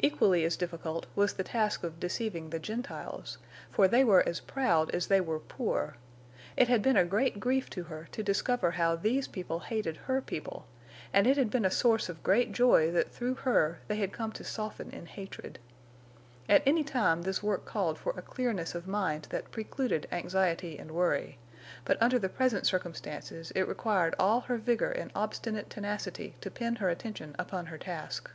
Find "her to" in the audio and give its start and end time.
7.84-8.22